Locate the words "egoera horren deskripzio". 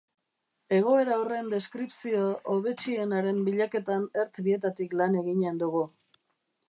0.75-2.23